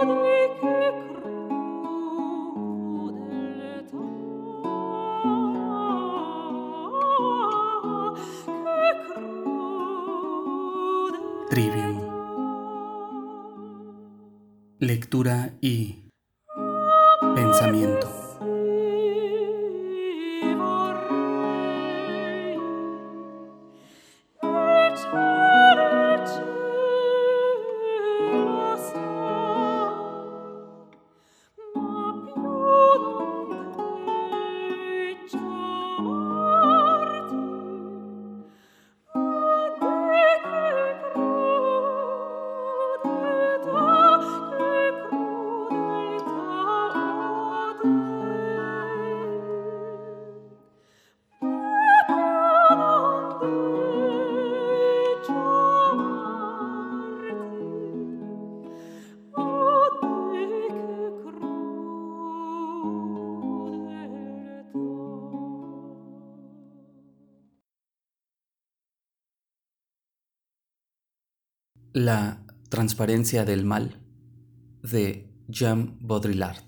Lord, 0.00 0.10
we 0.22 0.47
La 72.08 72.42
transparencia 72.70 73.44
del 73.44 73.66
mal 73.66 74.00
de 74.82 75.28
Jean 75.46 75.98
Baudrillard. 76.00 76.64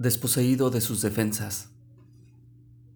Desposeído 0.00 0.70
de 0.70 0.80
sus 0.80 1.02
defensas, 1.02 1.70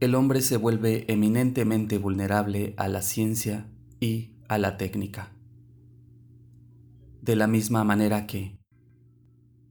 el 0.01 0.17
hombre 0.17 0.41
se 0.41 0.57
vuelve 0.57 1.05
eminentemente 1.07 1.97
vulnerable 1.99 2.75
a 2.77 2.89
la 2.89 3.03
ciencia 3.03 3.71
y 4.01 4.33
a 4.49 4.59
la 4.59 4.77
técnica. 4.77 5.31
De 7.23 7.37
la 7.37 7.47
misma 7.47 7.85
manera 7.85 8.27
que, 8.27 8.59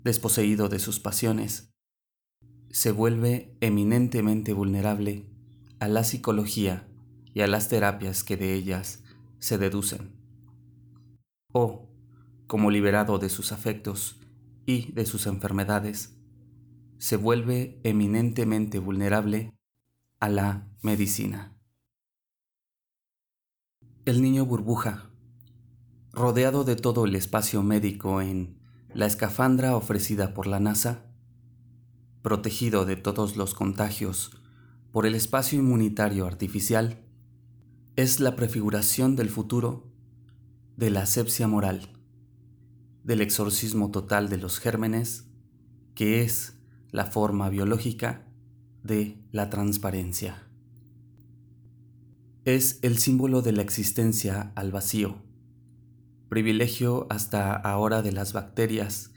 desposeído 0.05 0.69
de 0.69 0.79
sus 0.79 1.01
pasiones, 1.01 1.73
se 2.69 2.93
vuelve 2.93 3.57
eminentemente 3.59 4.53
vulnerable 4.53 5.27
a 5.79 5.89
la 5.89 6.05
psicología 6.05 6.87
y 7.33 7.41
a 7.41 7.47
las 7.47 7.69
terapias 7.69 8.23
que 8.23 8.37
de 8.37 8.53
ellas 8.53 9.03
se 9.39 9.57
deducen. 9.57 10.11
O, 11.51 11.89
como 12.47 12.71
liberado 12.71 13.19
de 13.19 13.29
sus 13.29 13.51
afectos 13.51 14.19
y 14.65 14.91
de 14.93 15.05
sus 15.05 15.27
enfermedades, 15.27 16.15
se 16.97 17.17
vuelve 17.17 17.79
eminentemente 17.83 18.79
vulnerable 18.79 19.53
a 20.19 20.29
la 20.29 20.69
medicina. 20.81 21.57
El 24.05 24.21
niño 24.21 24.45
burbuja, 24.45 25.09
rodeado 26.11 26.63
de 26.63 26.75
todo 26.75 27.05
el 27.05 27.15
espacio 27.15 27.63
médico 27.63 28.21
en 28.21 28.59
la 28.93 29.05
escafandra 29.05 29.75
ofrecida 29.75 30.33
por 30.33 30.47
la 30.47 30.59
NASA, 30.59 31.05
protegido 32.21 32.85
de 32.85 32.95
todos 32.95 33.35
los 33.35 33.53
contagios 33.53 34.31
por 34.91 35.05
el 35.05 35.15
espacio 35.15 35.59
inmunitario 35.59 36.25
artificial, 36.25 37.02
es 37.95 38.19
la 38.19 38.35
prefiguración 38.35 39.15
del 39.15 39.29
futuro 39.29 39.87
de 40.77 40.89
la 40.89 41.03
asepsia 41.03 41.47
moral, 41.47 41.89
del 43.03 43.21
exorcismo 43.21 43.91
total 43.91 44.29
de 44.29 44.37
los 44.37 44.57
gérmenes, 44.57 45.27
que 45.93 46.23
es 46.23 46.57
la 46.89 47.05
forma 47.05 47.49
biológica 47.49 48.25
de 48.81 49.23
la 49.31 49.51
transparencia. 49.51 50.47
Es 52.45 52.79
el 52.81 52.97
símbolo 52.97 53.43
de 53.43 53.51
la 53.51 53.61
existencia 53.61 54.51
al 54.55 54.71
vacío, 54.71 55.21
privilegio 56.29 57.05
hasta 57.11 57.53
ahora 57.53 58.01
de 58.01 58.11
las 58.11 58.33
bacterias 58.33 59.11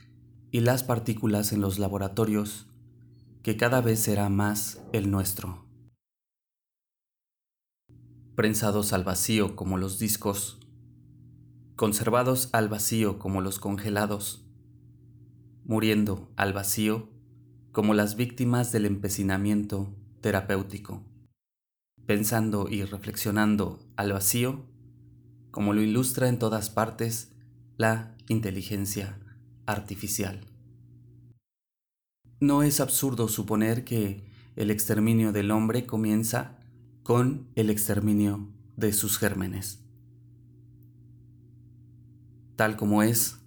y 0.51 0.59
las 0.59 0.83
partículas 0.83 1.51
en 1.51 1.61
los 1.61 1.79
laboratorios, 1.79 2.67
que 3.41 3.57
cada 3.57 3.81
vez 3.81 3.99
será 4.01 4.29
más 4.29 4.79
el 4.93 5.09
nuestro 5.09 5.66
prensados 8.37 8.93
al 8.93 9.03
vacío 9.03 9.55
como 9.55 9.79
los 9.79 9.97
discos, 9.97 10.59
conservados 11.75 12.49
al 12.51 12.69
vacío 12.69 13.17
como 13.17 13.41
los 13.41 13.57
congelados, 13.57 14.45
muriendo 15.65 16.31
al 16.35 16.53
vacío 16.53 17.09
como 17.71 17.95
las 17.95 18.15
víctimas 18.15 18.71
del 18.71 18.85
empecinamiento 18.85 19.91
terapéutico, 20.21 21.01
pensando 22.05 22.67
y 22.69 22.83
reflexionando 22.83 23.79
al 23.95 24.13
vacío 24.13 24.65
como 25.49 25.73
lo 25.73 25.81
ilustra 25.81 26.29
en 26.29 26.37
todas 26.37 26.69
partes 26.69 27.31
la 27.75 28.15
inteligencia 28.27 29.17
artificial. 29.65 30.41
No 32.39 32.61
es 32.61 32.81
absurdo 32.81 33.29
suponer 33.29 33.83
que 33.83 34.29
el 34.55 34.69
exterminio 34.69 35.31
del 35.31 35.49
hombre 35.49 35.87
comienza 35.87 36.56
con 37.07 37.47
el 37.55 37.69
exterminio 37.69 38.49
de 38.75 38.91
sus 38.91 39.17
gérmenes. 39.17 39.79
Tal 42.57 42.75
como 42.75 43.01
es, 43.01 43.37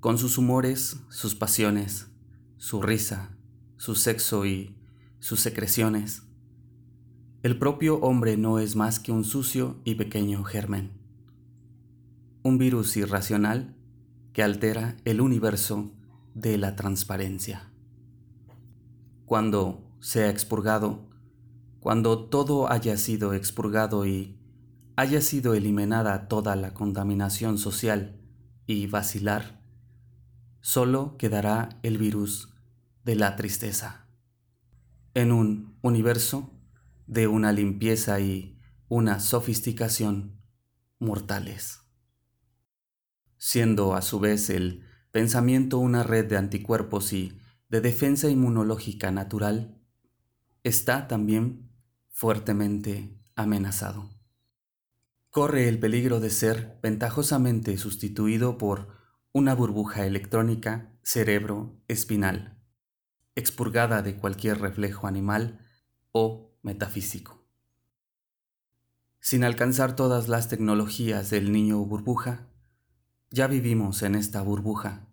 con 0.00 0.18
sus 0.18 0.36
humores, 0.36 0.98
sus 1.08 1.34
pasiones, 1.34 2.08
su 2.58 2.82
risa, 2.82 3.38
su 3.78 3.94
sexo 3.94 4.44
y 4.44 4.76
sus 5.18 5.40
secreciones, 5.40 6.24
el 7.42 7.58
propio 7.58 8.00
hombre 8.00 8.36
no 8.36 8.58
es 8.58 8.76
más 8.76 9.00
que 9.00 9.12
un 9.12 9.24
sucio 9.24 9.80
y 9.84 9.94
pequeño 9.94 10.44
germen, 10.44 10.92
un 12.42 12.58
virus 12.58 12.98
irracional 12.98 13.74
que 14.34 14.42
altera 14.42 14.98
el 15.06 15.22
universo 15.22 15.90
de 16.34 16.58
la 16.58 16.76
transparencia. 16.76 17.72
Cuando 19.24 19.90
sea 20.00 20.28
expurgado, 20.28 21.13
cuando 21.84 22.30
todo 22.30 22.72
haya 22.72 22.96
sido 22.96 23.34
expurgado 23.34 24.06
y 24.06 24.40
haya 24.96 25.20
sido 25.20 25.52
eliminada 25.52 26.28
toda 26.28 26.56
la 26.56 26.72
contaminación 26.72 27.58
social 27.58 28.22
y 28.64 28.86
vacilar, 28.86 29.60
solo 30.62 31.18
quedará 31.18 31.78
el 31.82 31.98
virus 31.98 32.54
de 33.04 33.16
la 33.16 33.36
tristeza. 33.36 34.06
En 35.12 35.30
un 35.30 35.76
universo 35.82 36.58
de 37.06 37.26
una 37.26 37.52
limpieza 37.52 38.18
y 38.18 38.58
una 38.88 39.20
sofisticación 39.20 40.40
mortales. 40.98 41.80
Siendo 43.36 43.94
a 43.94 44.00
su 44.00 44.20
vez 44.20 44.48
el 44.48 44.86
pensamiento 45.10 45.76
una 45.80 46.02
red 46.02 46.30
de 46.30 46.38
anticuerpos 46.38 47.12
y 47.12 47.38
de 47.68 47.82
defensa 47.82 48.30
inmunológica 48.30 49.10
natural, 49.10 49.82
está 50.62 51.08
también 51.08 51.73
fuertemente 52.14 53.18
amenazado. 53.34 54.08
Corre 55.30 55.68
el 55.68 55.80
peligro 55.80 56.20
de 56.20 56.30
ser 56.30 56.78
ventajosamente 56.80 57.76
sustituido 57.76 58.56
por 58.56 58.86
una 59.32 59.52
burbuja 59.52 60.06
electrónica 60.06 60.92
cerebro-espinal, 61.02 62.56
expurgada 63.34 64.00
de 64.00 64.14
cualquier 64.16 64.60
reflejo 64.60 65.08
animal 65.08 65.66
o 66.12 66.56
metafísico. 66.62 67.44
Sin 69.18 69.42
alcanzar 69.42 69.96
todas 69.96 70.28
las 70.28 70.48
tecnologías 70.48 71.30
del 71.30 71.50
niño 71.50 71.78
burbuja, 71.84 72.46
ya 73.30 73.48
vivimos 73.48 74.02
en 74.02 74.14
esta 74.14 74.40
burbuja, 74.40 75.08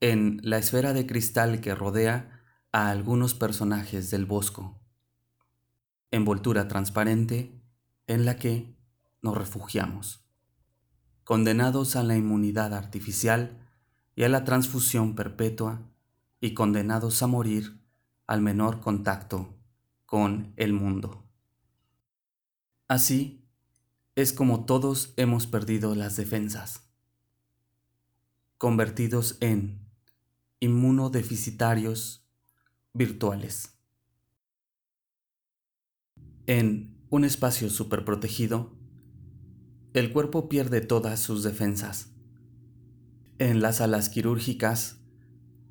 en 0.00 0.40
la 0.42 0.58
esfera 0.58 0.94
de 0.94 1.06
cristal 1.06 1.60
que 1.60 1.76
rodea 1.76 2.42
a 2.72 2.90
algunos 2.90 3.34
personajes 3.34 4.10
del 4.10 4.26
bosco 4.26 4.81
envoltura 6.12 6.68
transparente 6.68 7.58
en 8.06 8.24
la 8.24 8.36
que 8.36 8.76
nos 9.22 9.36
refugiamos, 9.36 10.24
condenados 11.24 11.96
a 11.96 12.02
la 12.02 12.16
inmunidad 12.16 12.74
artificial 12.74 13.58
y 14.14 14.24
a 14.24 14.28
la 14.28 14.44
transfusión 14.44 15.14
perpetua 15.14 15.80
y 16.40 16.54
condenados 16.54 17.22
a 17.22 17.26
morir 17.26 17.80
al 18.26 18.42
menor 18.42 18.80
contacto 18.80 19.56
con 20.06 20.52
el 20.56 20.74
mundo. 20.74 21.24
Así 22.88 23.48
es 24.14 24.34
como 24.34 24.66
todos 24.66 25.14
hemos 25.16 25.46
perdido 25.46 25.94
las 25.94 26.16
defensas, 26.16 26.82
convertidos 28.58 29.38
en 29.40 29.88
inmunodeficitarios 30.60 32.28
virtuales 32.92 33.81
en 36.46 36.96
un 37.10 37.24
espacio 37.24 37.70
superprotegido, 37.70 38.72
el 39.92 40.12
cuerpo 40.12 40.48
pierde 40.48 40.80
todas 40.80 41.20
sus 41.20 41.42
defensas. 41.42 42.12
En 43.38 43.60
las 43.60 43.76
salas 43.76 44.08
quirúrgicas, 44.08 45.00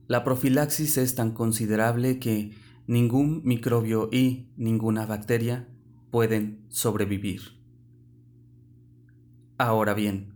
la 0.08 0.24
profilaxis 0.24 0.98
es 0.98 1.16
tan 1.16 1.32
considerable 1.32 2.20
que 2.20 2.52
ningún 2.86 3.42
microbio 3.44 4.10
y 4.12 4.50
ninguna 4.58 5.06
bacteria 5.06 5.68
pueden 6.12 6.66
sobrevivir. 6.70 7.42
Ahora 9.58 9.94
bien, 9.94 10.36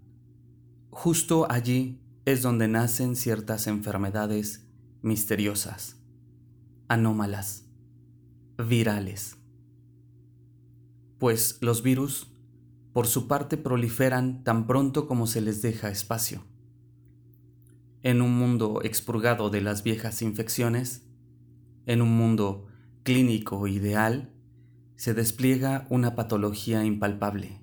justo 0.90 1.46
allí 1.52 2.02
es 2.26 2.42
donde 2.42 2.68
nacen 2.68 3.16
ciertas 3.16 3.68
enfermedades 3.68 4.68
misteriosas, 5.02 5.98
anómalas, 6.88 7.66
virales. 8.58 9.38
Pues 11.18 11.58
los 11.62 11.82
virus, 11.82 12.32
por 12.94 13.08
su 13.08 13.28
parte, 13.28 13.58
proliferan 13.58 14.44
tan 14.44 14.68
pronto 14.68 15.08
como 15.08 15.28
se 15.28 15.42
les 15.42 15.62
deja 15.62 15.90
espacio. 15.90 16.44
En 18.04 18.22
un 18.22 18.38
mundo 18.38 18.82
expurgado 18.84 19.50
de 19.50 19.62
las 19.62 19.84
viejas 19.84 20.22
infecciones, 20.22 21.08
en 21.86 22.02
un 22.02 22.16
mundo 22.16 22.68
clínico 23.04 23.68
ideal, 23.68 24.34
se 24.96 25.14
despliega 25.14 25.88
una 25.90 26.16
patología 26.16 26.84
impalpable, 26.84 27.62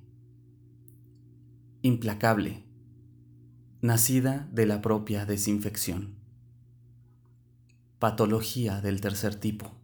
implacable, 1.82 2.64
nacida 3.80 4.48
de 4.52 4.66
la 4.66 4.80
propia 4.80 5.26
desinfección. 5.26 6.14
Patología 7.98 8.80
del 8.80 9.00
tercer 9.00 9.34
tipo. 9.34 9.81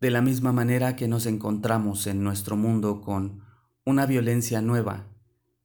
De 0.00 0.10
la 0.10 0.20
misma 0.20 0.52
manera 0.52 0.96
que 0.96 1.08
nos 1.08 1.26
encontramos 1.26 2.06
en 2.06 2.22
nuestro 2.22 2.56
mundo 2.56 3.00
con 3.00 3.42
una 3.84 4.06
violencia 4.06 4.62
nueva, 4.62 5.06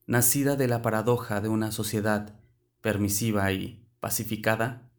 nacida 0.08 0.56
de 0.56 0.68
la 0.68 0.82
paradoja 0.82 1.40
de 1.40 1.50
una 1.50 1.72
sociedad 1.72 2.36
permisiva 2.82 3.52
y 3.52 3.86
pacificada, 4.00 4.90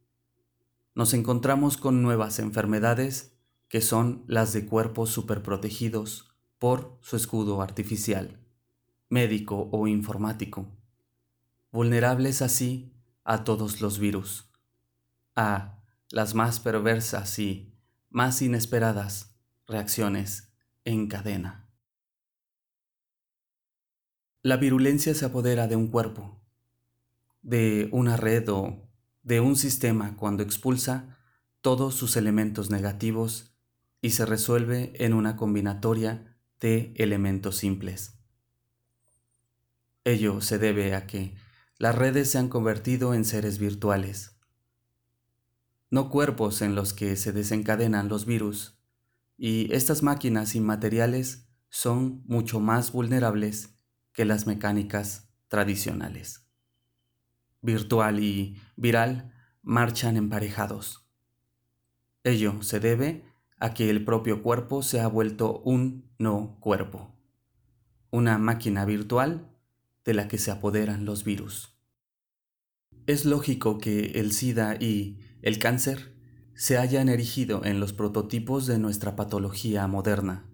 nos 0.94 1.14
encontramos 1.14 1.76
con 1.76 2.02
nuevas 2.02 2.38
enfermedades 2.38 3.34
que 3.68 3.80
son 3.80 4.24
las 4.28 4.52
de 4.52 4.66
cuerpos 4.66 5.10
superprotegidos 5.10 6.32
por 6.58 6.96
su 7.00 7.16
escudo 7.16 7.60
artificial 7.60 8.38
médico 9.08 9.68
o 9.70 9.86
informático, 9.86 10.66
vulnerables 11.70 12.42
así 12.42 12.92
a 13.22 13.44
todos 13.44 13.80
los 13.80 13.98
virus, 13.98 14.50
a 15.36 15.78
las 16.10 16.34
más 16.34 16.58
perversas 16.58 17.38
y 17.38 17.73
más 18.14 18.42
inesperadas 18.42 19.34
reacciones 19.66 20.52
en 20.84 21.08
cadena. 21.08 21.68
La 24.40 24.56
virulencia 24.56 25.16
se 25.16 25.24
apodera 25.24 25.66
de 25.66 25.74
un 25.74 25.88
cuerpo, 25.88 26.40
de 27.42 27.88
una 27.90 28.16
red 28.16 28.48
o 28.50 28.88
de 29.24 29.40
un 29.40 29.56
sistema 29.56 30.16
cuando 30.16 30.44
expulsa 30.44 31.18
todos 31.60 31.96
sus 31.96 32.16
elementos 32.16 32.70
negativos 32.70 33.52
y 34.00 34.10
se 34.10 34.24
resuelve 34.24 34.92
en 35.04 35.12
una 35.12 35.34
combinatoria 35.34 36.38
de 36.60 36.94
elementos 36.94 37.56
simples. 37.56 38.20
Ello 40.04 40.40
se 40.40 40.60
debe 40.60 40.94
a 40.94 41.08
que 41.08 41.34
las 41.78 41.96
redes 41.96 42.30
se 42.30 42.38
han 42.38 42.48
convertido 42.48 43.12
en 43.12 43.24
seres 43.24 43.58
virtuales, 43.58 44.33
no 45.94 46.10
cuerpos 46.10 46.60
en 46.60 46.74
los 46.74 46.92
que 46.92 47.14
se 47.14 47.32
desencadenan 47.32 48.08
los 48.08 48.26
virus, 48.26 48.76
y 49.36 49.72
estas 49.72 50.02
máquinas 50.02 50.56
inmateriales 50.56 51.48
son 51.68 52.24
mucho 52.26 52.58
más 52.58 52.90
vulnerables 52.90 53.78
que 54.12 54.24
las 54.24 54.44
mecánicas 54.48 55.32
tradicionales. 55.46 56.48
Virtual 57.62 58.18
y 58.18 58.60
viral 58.74 59.32
marchan 59.62 60.16
emparejados. 60.16 61.08
Ello 62.24 62.60
se 62.64 62.80
debe 62.80 63.24
a 63.60 63.72
que 63.72 63.88
el 63.88 64.04
propio 64.04 64.42
cuerpo 64.42 64.82
se 64.82 64.98
ha 64.98 65.06
vuelto 65.06 65.60
un 65.60 66.12
no 66.18 66.58
cuerpo, 66.58 67.14
una 68.10 68.36
máquina 68.38 68.84
virtual 68.84 69.48
de 70.04 70.14
la 70.14 70.26
que 70.26 70.38
se 70.38 70.50
apoderan 70.50 71.04
los 71.04 71.22
virus. 71.22 71.78
Es 73.06 73.24
lógico 73.24 73.78
que 73.78 74.18
el 74.18 74.32
SIDA 74.32 74.74
y 74.74 75.20
el 75.44 75.58
cáncer 75.58 76.14
se 76.54 76.78
hayan 76.78 77.10
erigido 77.10 77.66
en 77.66 77.78
los 77.78 77.92
prototipos 77.92 78.66
de 78.66 78.78
nuestra 78.78 79.14
patología 79.14 79.86
moderna 79.86 80.46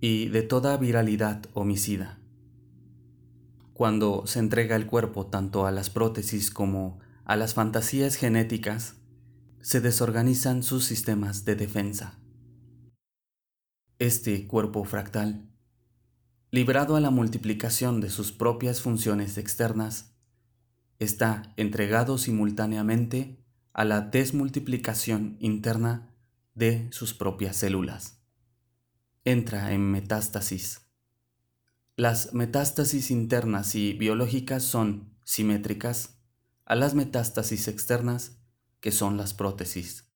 y 0.00 0.28
de 0.28 0.42
toda 0.42 0.76
viralidad 0.76 1.46
homicida. 1.54 2.20
Cuando 3.72 4.26
se 4.26 4.38
entrega 4.38 4.76
el 4.76 4.86
cuerpo 4.86 5.28
tanto 5.28 5.64
a 5.64 5.70
las 5.70 5.88
prótesis 5.88 6.50
como 6.50 7.00
a 7.24 7.36
las 7.36 7.54
fantasías 7.54 8.16
genéticas, 8.16 8.96
se 9.62 9.80
desorganizan 9.80 10.62
sus 10.62 10.84
sistemas 10.84 11.46
de 11.46 11.56
defensa. 11.56 12.20
Este 13.98 14.46
cuerpo 14.46 14.84
fractal 14.84 15.48
librado 16.50 16.96
a 16.96 17.00
la 17.00 17.08
multiplicación 17.08 18.02
de 18.02 18.10
sus 18.10 18.30
propias 18.30 18.82
funciones 18.82 19.38
externas, 19.38 20.14
está 20.98 21.54
entregado 21.56 22.18
simultáneamente 22.18 23.41
a 23.72 23.84
la 23.84 24.00
desmultiplicación 24.00 25.36
interna 25.40 26.14
de 26.54 26.88
sus 26.92 27.14
propias 27.14 27.56
células. 27.56 28.22
Entra 29.24 29.72
en 29.72 29.90
metástasis. 29.90 30.80
Las 31.96 32.34
metástasis 32.34 33.10
internas 33.10 33.74
y 33.74 33.92
biológicas 33.92 34.64
son 34.64 35.16
simétricas 35.24 36.18
a 36.64 36.74
las 36.74 36.94
metástasis 36.94 37.68
externas 37.68 38.38
que 38.80 38.92
son 38.92 39.16
las 39.16 39.34
prótesis, 39.34 40.12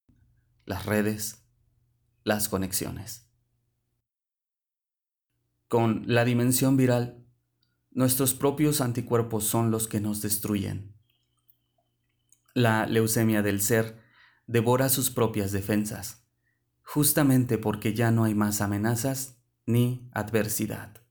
las 0.65 0.85
redes, 0.85 1.45
las 2.23 2.49
conexiones. 2.49 3.31
Con 5.67 6.03
la 6.07 6.25
dimensión 6.25 6.77
viral, 6.77 7.25
nuestros 7.91 8.33
propios 8.33 8.81
anticuerpos 8.81 9.45
son 9.45 9.71
los 9.71 9.87
que 9.87 10.01
nos 10.01 10.21
destruyen. 10.21 10.96
La 12.57 12.87
leucemia 12.87 13.43
del 13.43 13.61
ser 13.61 14.01
devora 14.47 14.89
sus 14.89 15.11
propias 15.11 15.51
defensas, 15.51 16.25
justamente 16.81 17.59
porque 17.59 17.93
ya 17.93 18.09
no 18.09 18.23
hay 18.23 18.33
más 18.33 18.61
amenazas 18.61 19.37
ni 19.67 20.09
adversidad. 20.11 21.03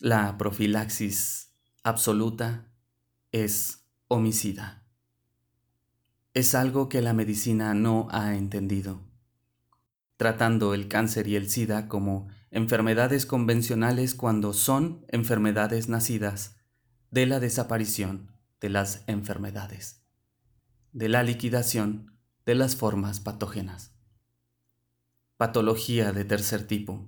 La 0.00 0.36
profilaxis 0.38 1.52
absoluta 1.84 2.66
es 3.30 3.86
homicida. 4.08 4.88
Es 6.32 6.56
algo 6.56 6.88
que 6.88 7.00
la 7.00 7.12
medicina 7.12 7.74
no 7.74 8.08
ha 8.10 8.34
entendido, 8.34 9.02
tratando 10.16 10.74
el 10.74 10.88
cáncer 10.88 11.28
y 11.28 11.36
el 11.36 11.48
SIDA 11.48 11.86
como 11.86 12.26
enfermedades 12.50 13.24
convencionales 13.24 14.16
cuando 14.16 14.52
son 14.52 15.06
enfermedades 15.10 15.88
nacidas 15.88 16.56
de 17.12 17.26
la 17.26 17.38
desaparición 17.38 18.33
de 18.64 18.70
las 18.70 19.04
enfermedades, 19.08 20.00
de 20.92 21.10
la 21.10 21.22
liquidación 21.22 22.18
de 22.46 22.54
las 22.54 22.76
formas 22.76 23.20
patógenas. 23.20 23.92
Patología 25.36 26.12
de 26.12 26.24
tercer 26.24 26.66
tipo. 26.66 27.06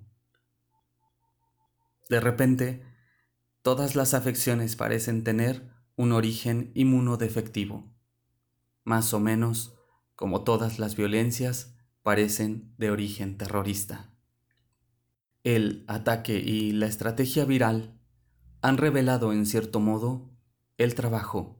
De 2.10 2.20
repente, 2.20 2.84
todas 3.62 3.96
las 3.96 4.12
afecciones 4.12 4.76
parecen 4.76 5.24
tener 5.24 5.72
un 5.96 6.12
origen 6.12 6.72
inmunodefectivo, 6.74 7.90
más 8.84 9.14
o 9.14 9.18
menos 9.18 9.78
como 10.14 10.44
todas 10.44 10.78
las 10.78 10.94
violencias 10.94 11.74
parecen 12.02 12.74
de 12.76 12.90
origen 12.90 13.38
terrorista 13.38 14.10
el 15.42 15.84
ataque 15.86 16.38
y 16.38 16.72
la 16.72 16.84
estrategia 16.84 17.46
viral 17.46 17.98
han 18.60 18.76
revelado 18.76 19.32
en 19.32 19.46
cierto 19.46 19.80
modo 19.80 20.35
el 20.78 20.94
trabajo 20.94 21.56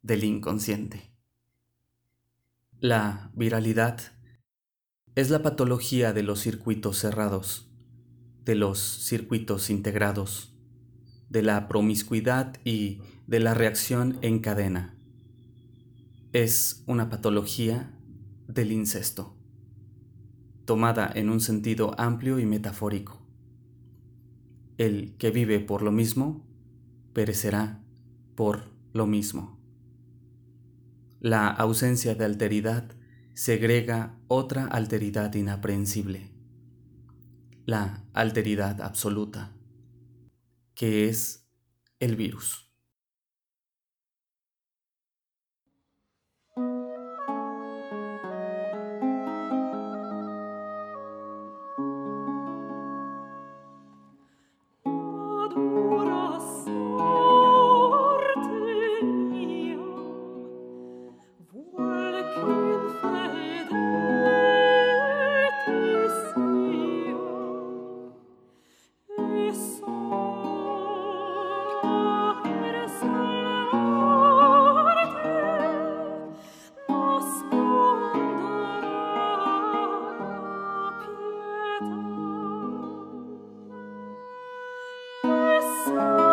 del 0.00 0.24
inconsciente. 0.24 1.12
La 2.80 3.30
viralidad 3.34 4.00
es 5.14 5.28
la 5.28 5.42
patología 5.42 6.14
de 6.14 6.22
los 6.22 6.40
circuitos 6.40 6.96
cerrados, 6.98 7.70
de 8.46 8.54
los 8.54 8.78
circuitos 8.78 9.68
integrados, 9.68 10.56
de 11.28 11.42
la 11.42 11.68
promiscuidad 11.68 12.56
y 12.64 13.02
de 13.26 13.40
la 13.40 13.52
reacción 13.52 14.18
en 14.22 14.38
cadena. 14.38 14.96
Es 16.32 16.84
una 16.86 17.10
patología 17.10 17.94
del 18.48 18.72
incesto, 18.72 19.36
tomada 20.64 21.12
en 21.14 21.28
un 21.28 21.40
sentido 21.40 21.94
amplio 22.00 22.38
y 22.38 22.46
metafórico. 22.46 23.20
El 24.78 25.16
que 25.18 25.30
vive 25.30 25.60
por 25.60 25.82
lo 25.82 25.92
mismo, 25.92 26.46
perecerá 27.12 27.83
por 28.34 28.70
lo 28.92 29.06
mismo. 29.06 29.58
La 31.20 31.48
ausencia 31.48 32.14
de 32.14 32.24
alteridad 32.24 32.94
segrega 33.34 34.18
otra 34.28 34.66
alteridad 34.66 35.34
inaprehensible, 35.34 36.30
la 37.66 38.04
alteridad 38.12 38.80
absoluta, 38.80 39.52
que 40.74 41.08
es 41.08 41.48
el 41.98 42.16
virus. 42.16 42.63
Podcast. 85.84 86.23